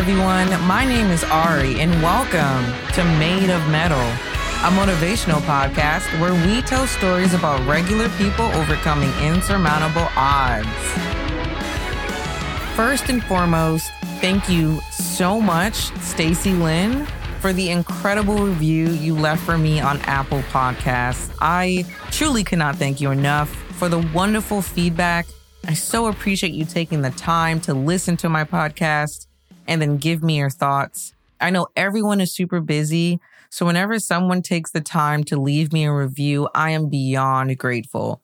[0.00, 0.48] everyone.
[0.66, 2.64] My name is Ari, and welcome
[2.94, 9.10] to Made of Mettle, a motivational podcast where we tell stories about regular people overcoming
[9.22, 10.66] insurmountable odds.
[12.74, 13.90] First and foremost,
[14.22, 17.04] thank you so much, Stacy Lynn,
[17.40, 21.30] for the incredible review you left for me on Apple Podcasts.
[21.42, 25.26] I truly cannot thank you enough for the wonderful feedback.
[25.68, 29.26] I so appreciate you taking the time to listen to my podcast
[29.70, 31.14] and then give me your thoughts.
[31.40, 33.20] I know everyone is super busy.
[33.50, 38.20] So whenever someone takes the time to leave me a review, I am beyond grateful.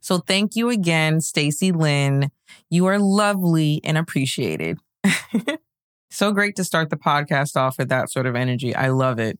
[0.00, 2.30] So thank you again, Stacy Lynn.
[2.68, 4.78] You are lovely and appreciated.
[6.10, 8.74] so great to start the podcast off with that sort of energy.
[8.76, 9.38] I love it.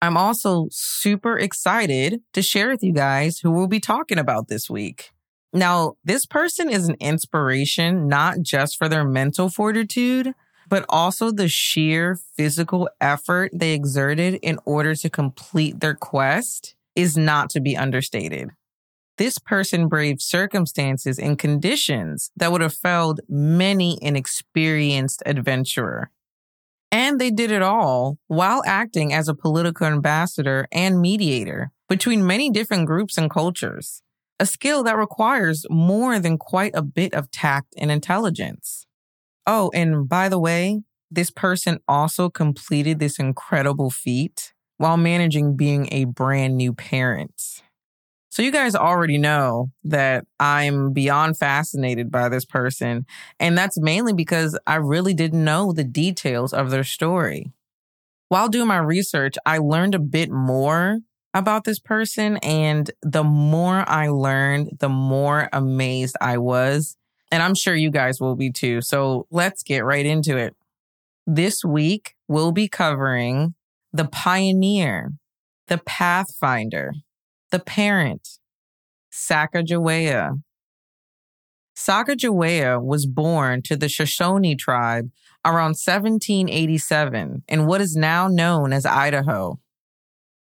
[0.00, 4.70] I'm also super excited to share with you guys who we'll be talking about this
[4.70, 5.10] week.
[5.52, 10.34] Now, this person is an inspiration, not just for their mental fortitude,
[10.68, 17.16] but also the sheer physical effort they exerted in order to complete their quest is
[17.16, 18.50] not to be understated.
[19.18, 26.10] This person braved circumstances and conditions that would have felled many an experienced adventurer.
[26.90, 32.50] And they did it all while acting as a political ambassador and mediator between many
[32.50, 34.02] different groups and cultures,
[34.38, 38.86] a skill that requires more than quite a bit of tact and intelligence.
[39.50, 45.88] Oh, and by the way, this person also completed this incredible feat while managing being
[45.90, 47.62] a brand new parent.
[48.30, 53.06] So you guys already know that I'm beyond fascinated by this person.
[53.40, 57.50] And that's mainly because I really didn't know the details of their story.
[58.28, 60.98] While doing my research, I learned a bit more
[61.32, 62.36] about this person.
[62.38, 66.97] And the more I learned, the more amazed I was
[67.30, 68.80] and I'm sure you guys will be too.
[68.80, 70.56] So let's get right into it.
[71.26, 73.54] This week, we'll be covering
[73.92, 75.12] the pioneer,
[75.66, 76.92] the pathfinder,
[77.50, 78.38] the parent,
[79.12, 80.42] Sacagawea.
[81.76, 85.10] Sacagawea was born to the Shoshone tribe
[85.44, 89.58] around 1787 in what is now known as Idaho.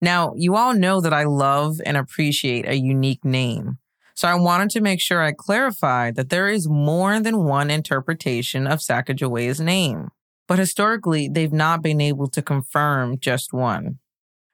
[0.00, 3.78] Now, you all know that I love and appreciate a unique name.
[4.14, 8.66] So I wanted to make sure I clarified that there is more than one interpretation
[8.66, 10.10] of Sacagawea's name,
[10.46, 13.98] but historically they've not been able to confirm just one.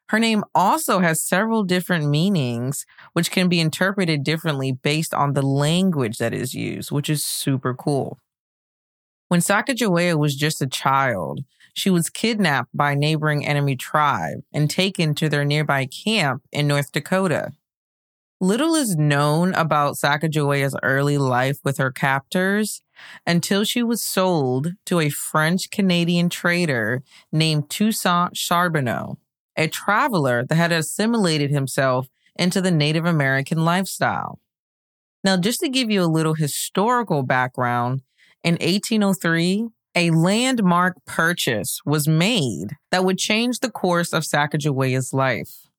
[0.08, 5.42] Her name also has several different meanings, which can be interpreted differently based on the
[5.42, 8.18] language that is used, which is super cool.
[9.28, 11.44] When Sacagawea was just a child,
[11.74, 16.66] she was kidnapped by a neighboring enemy tribe and taken to their nearby camp in
[16.66, 17.52] North Dakota.
[18.42, 22.80] Little is known about Sacagawea's early life with her captors
[23.26, 29.18] until she was sold to a French Canadian trader named Toussaint Charbonneau,
[29.56, 34.38] a traveler that had assimilated himself into the Native American lifestyle.
[35.22, 38.00] Now, just to give you a little historical background,
[38.42, 45.69] in 1803, a landmark purchase was made that would change the course of Sacagawea's life.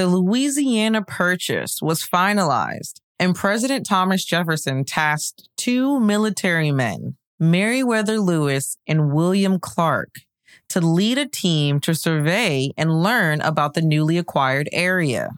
[0.00, 8.78] The Louisiana Purchase was finalized, and President Thomas Jefferson tasked two military men, Meriwether Lewis
[8.86, 10.20] and William Clark,
[10.70, 15.32] to lead a team to survey and learn about the newly acquired area.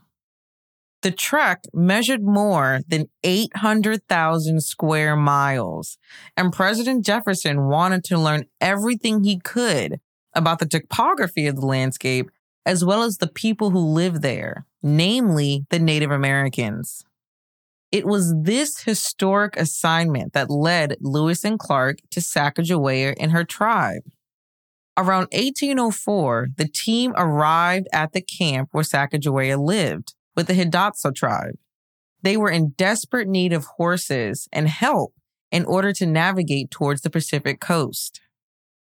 [1.03, 5.99] The trek measured more than 800,000 square miles,
[6.37, 9.99] and President Jefferson wanted to learn everything he could
[10.35, 12.31] about the topography of the landscape
[12.65, 17.05] as well as the people who live there, namely the Native Americans.
[17.91, 24.03] It was this historic assignment that led Lewis and Clark to Sacagawea and her tribe.
[24.97, 31.57] Around 1804, the team arrived at the camp where Sacagawea lived with the Hidatsa tribe.
[32.23, 35.13] They were in desperate need of horses and help
[35.51, 38.21] in order to navigate towards the Pacific coast.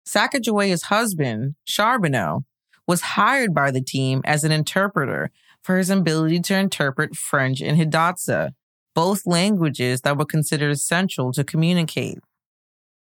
[0.07, 2.45] Sacagawea's husband, Charbonneau,
[2.87, 5.31] was hired by the team as an interpreter
[5.61, 8.51] for his ability to interpret French and Hidatsa,
[8.93, 12.19] both languages that were considered essential to communicate.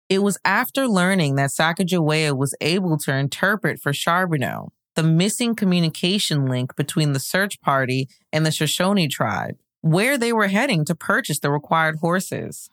[0.08, 6.46] It was after learning that Sacagawea was able to interpret for Charbonneau the missing communication
[6.46, 11.38] link between the search party and the Shoshone tribe, where they were heading to purchase
[11.38, 12.68] the required horses.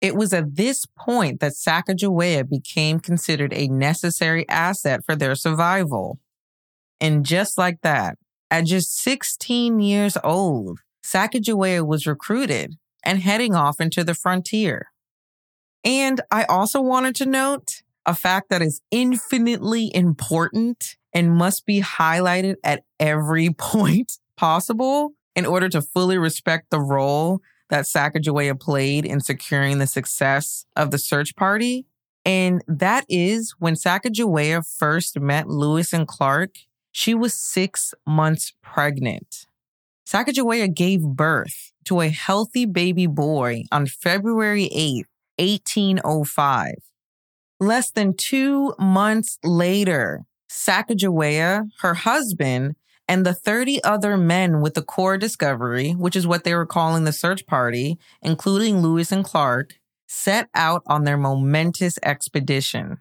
[0.00, 6.18] It was at this point that Sacagawea became considered a necessary asset for their survival.
[7.00, 8.18] And just like that,
[8.50, 14.88] at just 16 years old, Sacagawea was recruited and heading off into the frontier.
[15.84, 21.80] And I also wanted to note a fact that is infinitely important and must be
[21.80, 29.04] highlighted at every point possible in order to fully respect the role that Sacagawea played
[29.04, 31.86] in securing the success of the search party.
[32.24, 36.56] And that is when Sacagawea first met Lewis and Clark,
[36.92, 39.46] she was six months pregnant.
[40.06, 45.06] Sacagawea gave birth to a healthy baby boy on February 8,
[45.38, 46.74] 1805.
[47.60, 52.74] Less than two months later, Sacagawea, her husband,
[53.06, 57.04] and the 30 other men with the Corps discovery, which is what they were calling
[57.04, 59.74] the search party, including Lewis and Clark,
[60.06, 62.98] set out on their momentous expedition.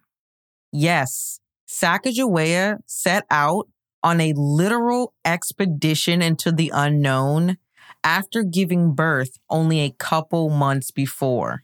[0.71, 3.67] Yes, Sacagawea set out
[4.03, 7.57] on a literal expedition into the unknown
[8.03, 11.63] after giving birth only a couple months before.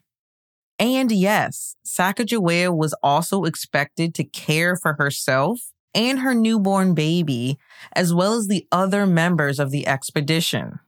[0.77, 7.57] And yes, Sacagawea was also expected to care for herself and her newborn baby,
[7.93, 10.79] as well as the other members of the expedition.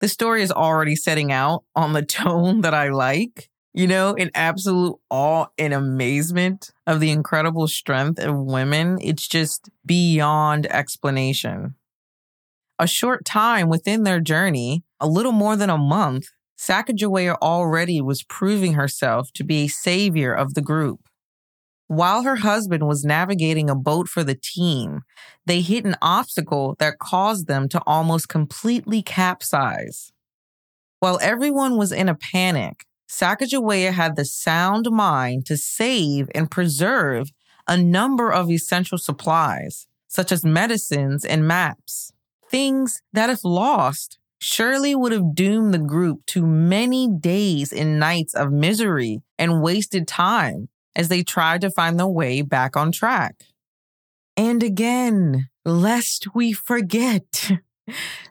[0.00, 4.30] The story is already setting out on the tone that I like, you know, in
[4.34, 8.98] absolute awe and amazement of the incredible strength of women.
[9.00, 11.74] It's just beyond explanation.
[12.78, 16.26] A short time within their journey, a little more than a month,
[16.58, 21.00] Sacagawea already was proving herself to be a savior of the group.
[21.88, 25.02] While her husband was navigating a boat for the team,
[25.44, 30.12] they hit an obstacle that caused them to almost completely capsize.
[31.00, 37.30] While everyone was in a panic, Sacagawea had the sound mind to save and preserve
[37.68, 42.12] a number of essential supplies, such as medicines and maps,
[42.50, 48.34] things that, if lost, surely would have doomed the group to many days and nights
[48.34, 53.36] of misery and wasted time as they tried to find their way back on track.
[54.36, 57.52] And again, lest we forget,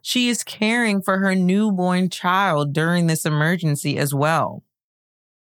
[0.02, 4.63] she is caring for her newborn child during this emergency as well.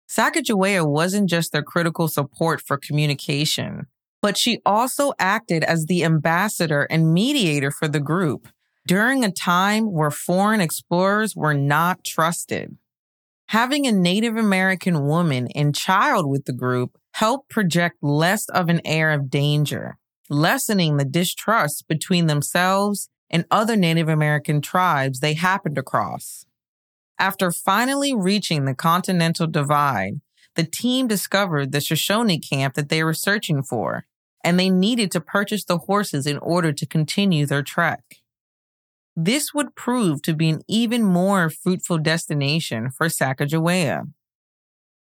[0.09, 3.87] Sacagawea wasn't just their critical support for communication,
[4.23, 8.49] but she also acted as the ambassador and mediator for the group
[8.87, 12.77] during a time where foreign explorers were not trusted.
[13.49, 18.81] Having a Native American woman and child with the group helped project less of an
[18.85, 19.99] air of danger,
[20.29, 26.47] lessening the distrust between themselves and other Native American tribes they happened across.
[27.19, 30.21] After finally reaching the Continental Divide,
[30.55, 34.07] the team discovered the Shoshone camp that they were searching for,
[34.45, 38.03] and they needed to purchase the horses in order to continue their trek.
[39.15, 44.13] This would prove to be an even more fruitful destination for Sacagawea.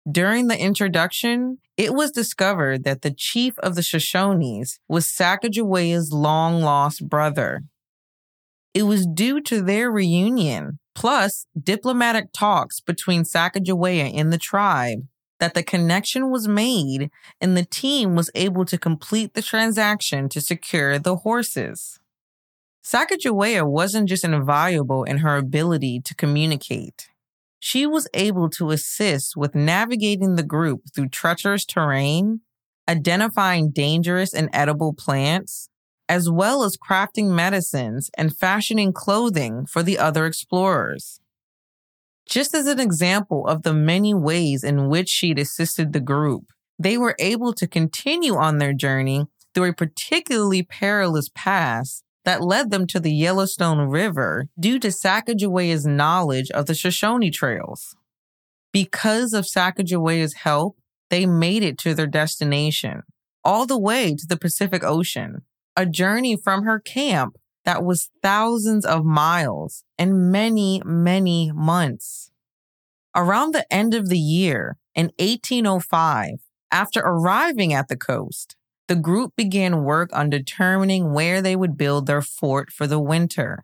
[0.10, 6.62] During the introduction, it was discovered that the chief of the Shoshones was Sacagawea's long
[6.62, 7.64] lost brother.
[8.76, 15.08] It was due to their reunion plus diplomatic talks between Sacagawea and the tribe,
[15.40, 20.42] that the connection was made and the team was able to complete the transaction to
[20.42, 22.00] secure the horses.
[22.84, 27.10] Sacagawea wasn't just invaluable in her ability to communicate.
[27.60, 32.42] She was able to assist with navigating the group through treacherous terrain,
[32.90, 35.70] identifying dangerous and edible plants,
[36.08, 41.20] as well as crafting medicines and fashioning clothing for the other explorers.
[42.28, 46.46] Just as an example of the many ways in which she'd assisted the group,
[46.78, 52.72] they were able to continue on their journey through a particularly perilous pass that led
[52.72, 57.96] them to the Yellowstone River due to Sacagawea's knowledge of the Shoshone trails.
[58.74, 60.78] Because of Sacagawea's help,
[61.10, 63.04] they made it to their destination,
[63.44, 65.44] all the way to the Pacific Ocean,
[65.76, 72.32] a journey from her camp that was thousands of miles and many, many months.
[73.16, 76.40] Around the end of the year in 1805,
[76.72, 78.56] after arriving at the coast,
[78.88, 83.64] the group began work on determining where they would build their fort for the winter.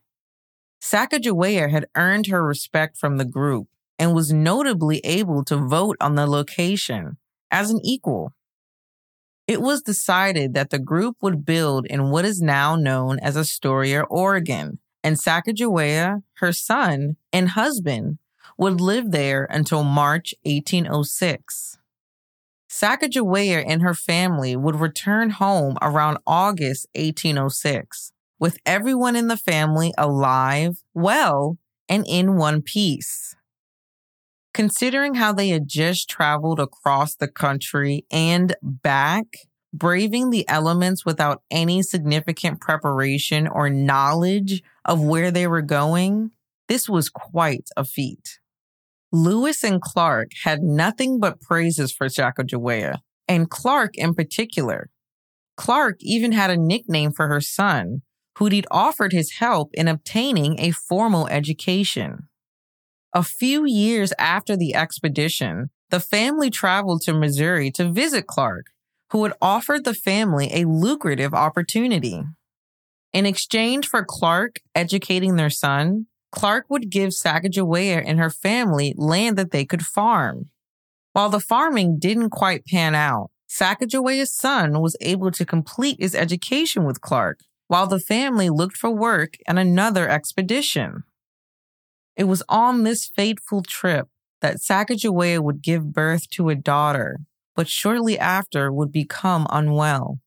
[0.82, 3.68] Sacagawea had earned her respect from the group
[4.00, 7.18] and was notably able to vote on the location
[7.52, 8.34] as an equal
[9.48, 14.04] it was decided that the group would build in what is now known as Astoria,
[14.04, 18.20] Oregon, and Sacagawea, her son, and husband
[18.58, 21.80] would live there until March 1806.
[22.70, 29.94] Sacagawea and her family would return home around August 1806, with everyone in the family
[29.98, 31.58] alive, well,
[31.90, 33.36] and in one piece.
[34.54, 39.26] Considering how they had just traveled across the country and back,
[39.74, 46.32] braving the elements without any significant preparation or knowledge of where they were going,
[46.68, 48.40] this was quite a feat.
[49.12, 54.90] Lewis and Clark had nothing but praises for Sacagawea, and Clark in particular.
[55.58, 58.02] Clark even had a nickname for her son,
[58.38, 62.28] who'd he'd offered his help in obtaining a formal education.
[63.14, 68.68] A few years after the expedition, the family traveled to Missouri to visit Clark,
[69.12, 72.24] who had offered the family a lucrative opportunity.
[73.12, 79.38] In exchange for Clark educating their son, Clark would give Sacagawea and her family land
[79.38, 80.50] that they could farm.
[81.12, 86.86] While the farming didn't quite pan out, Sacagawea's son was able to complete his education
[86.86, 91.04] with Clark, while the family looked for work and another expedition.
[92.16, 94.08] It was on this fateful trip
[94.42, 97.20] that Sacagawea would give birth to a daughter,
[97.56, 100.20] but shortly after would become unwell.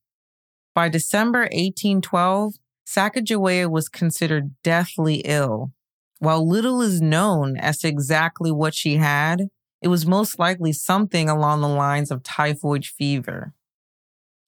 [0.75, 2.55] By December 1812,
[2.87, 5.73] Sacagawea was considered deathly ill.
[6.19, 9.49] While little is known as to exactly what she had,
[9.83, 13.53] it was most likely something along the lines of typhoid fever.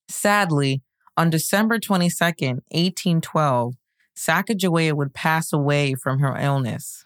[0.08, 0.82] Sadly,
[1.16, 3.74] on December 22, 1812,
[4.16, 7.04] Sacagawea would pass away from her illness.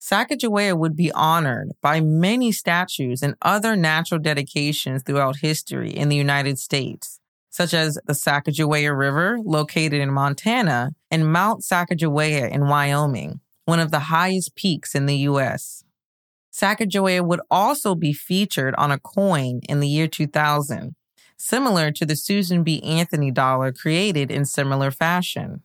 [0.00, 6.16] Sacagawea would be honored by many statues and other natural dedications throughout history in the
[6.16, 7.18] United States,
[7.50, 13.90] such as the Sacagawea River, located in Montana, and Mount Sacagawea in Wyoming, one of
[13.90, 15.82] the highest peaks in the U.S.
[16.52, 20.94] Sacagawea would also be featured on a coin in the year 2000,
[21.36, 22.82] similar to the Susan B.
[22.82, 25.62] Anthony dollar created in similar fashion.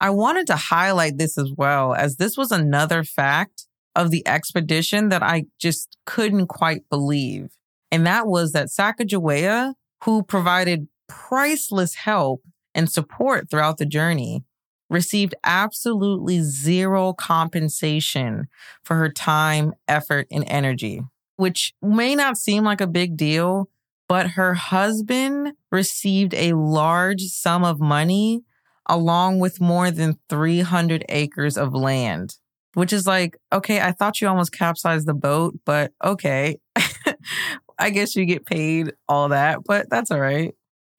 [0.00, 5.10] I wanted to highlight this as well, as this was another fact of the expedition
[5.10, 7.48] that I just couldn't quite believe.
[7.90, 12.42] And that was that Sacagawea, who provided priceless help
[12.74, 14.44] and support throughout the journey,
[14.88, 18.48] received absolutely zero compensation
[18.82, 21.02] for her time, effort, and energy,
[21.36, 23.68] which may not seem like a big deal,
[24.08, 28.42] but her husband received a large sum of money
[28.90, 32.36] along with more than 300 acres of land,
[32.74, 36.58] which is like, okay, I thought you almost capsized the boat, but okay.
[37.78, 40.54] I guess you get paid all that, but that's all right.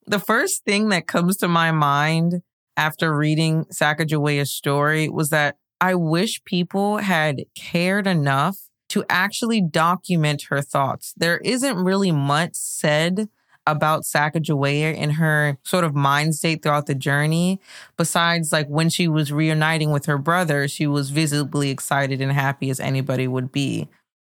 [0.08, 2.42] The first thing that comes to my mind
[2.78, 8.58] after reading Sacagawea's story was that I wish people had cared enough
[8.90, 11.14] to actually document her thoughts.
[11.18, 13.28] There isn't really much said
[13.68, 17.60] about Sacagawea and her sort of mind state throughout the journey.
[17.98, 22.70] Besides, like when she was reuniting with her brother, she was visibly excited and happy
[22.70, 23.88] as anybody would be.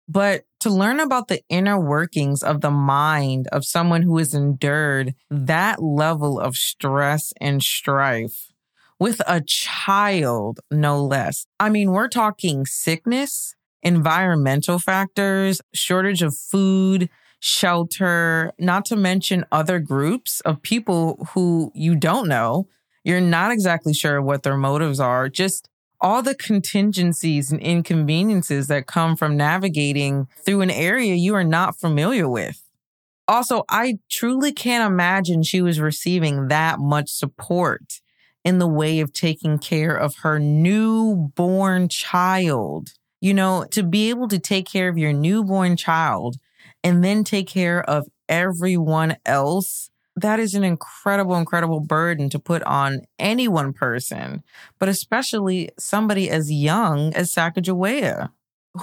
[0.08, 5.14] But to learn about the inner workings of the mind of someone who has endured
[5.30, 8.52] that level of stress and strife
[8.98, 11.46] with a child, no less.
[11.58, 17.08] I mean, we're talking sickness, environmental factors, shortage of food,
[17.44, 22.68] shelter, not to mention other groups of people who you don't know.
[23.02, 25.28] You're not exactly sure what their motives are.
[25.28, 25.68] Just
[26.00, 31.80] all the contingencies and inconveniences that come from navigating through an area you are not
[31.80, 32.62] familiar with.
[33.26, 38.00] Also, I truly can't imagine she was receiving that much support
[38.44, 42.90] in the way of taking care of her newborn child.
[43.20, 46.36] You know, to be able to take care of your newborn child
[46.84, 52.62] and then take care of everyone else, that is an incredible, incredible burden to put
[52.64, 54.42] on any one person,
[54.78, 58.30] but especially somebody as young as Sacagawea.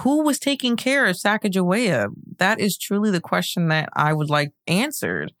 [0.00, 2.08] Who was taking care of Sacagawea?
[2.38, 5.32] That is truly the question that I would like answered.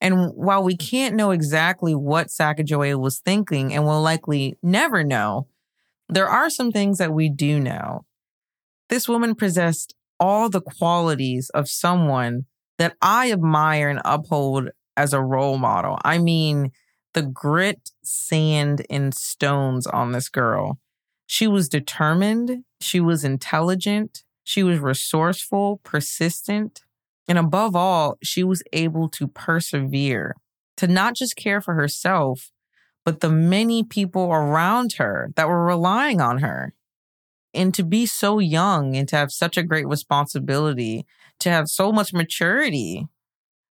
[0.00, 5.46] And while we can't know exactly what Sacagawea was thinking and will likely never know,
[6.08, 8.04] there are some things that we do know.
[8.88, 12.44] This woman possessed all the qualities of someone
[12.78, 15.98] that I admire and uphold as a role model.
[16.04, 16.70] I mean,
[17.12, 20.78] the grit, sand, and stones on this girl.
[21.26, 26.82] She was determined, she was intelligent, she was resourceful, persistent,
[27.26, 30.36] and above all, she was able to persevere,
[30.76, 32.52] to not just care for herself,
[33.04, 36.74] but the many people around her that were relying on her
[37.54, 41.06] and to be so young and to have such a great responsibility,
[41.40, 43.08] to have so much maturity.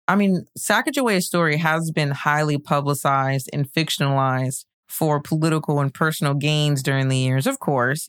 [0.08, 6.82] I mean, Sacagawea's story has been highly publicized and fictionalized for political and personal gains
[6.82, 8.08] during the years, of course.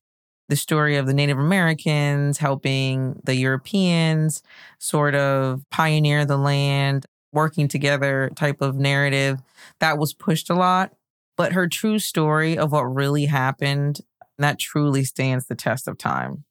[0.50, 4.42] the story of the Native Americans helping the Europeans
[4.80, 9.40] sort of pioneer the land, working together type of narrative
[9.80, 10.94] that was pushed a lot.
[11.36, 14.00] But her true story of what really happened,
[14.38, 16.44] that truly stands the test of time.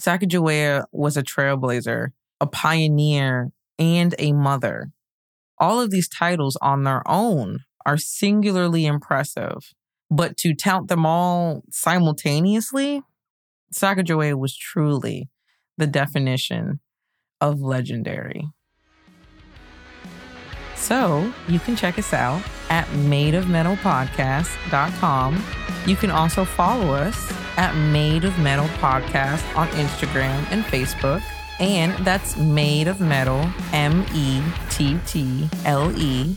[0.00, 2.08] Sacagawea was a trailblazer,
[2.40, 4.90] a pioneer, and a mother.
[5.58, 9.74] All of these titles on their own are singularly impressive,
[10.10, 13.02] but to tout them all simultaneously,
[13.72, 15.28] Sacagawea was truly
[15.76, 16.80] the definition
[17.40, 18.48] of legendary.
[20.76, 25.44] So you can check us out at madeofmettlepodcast.com.
[25.86, 31.22] You can also follow us at Made of Mettle Podcast on Instagram and Facebook.
[31.60, 36.36] And that's Made of Mettle, M E T T L E.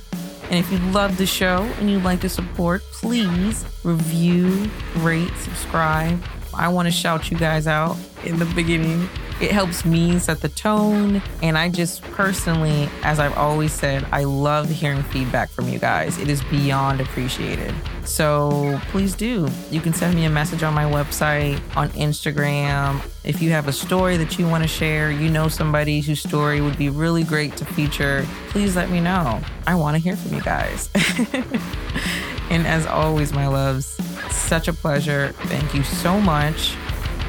[0.49, 6.21] And if you love the show and you'd like to support, please review, rate, subscribe.
[6.53, 9.07] I want to shout you guys out in the beginning
[9.41, 11.21] it helps me set the tone.
[11.41, 16.19] And I just personally, as I've always said, I love hearing feedback from you guys.
[16.19, 17.73] It is beyond appreciated.
[18.05, 19.49] So please do.
[19.71, 23.01] You can send me a message on my website, on Instagram.
[23.23, 26.61] If you have a story that you want to share, you know somebody whose story
[26.61, 29.41] would be really great to feature, please let me know.
[29.65, 30.89] I want to hear from you guys.
[32.49, 33.85] and as always, my loves,
[34.29, 35.33] such a pleasure.
[35.45, 36.75] Thank you so much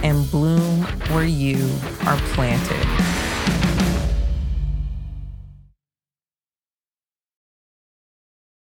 [0.02, 1.71] and bloom where you
[2.06, 3.12] are planted.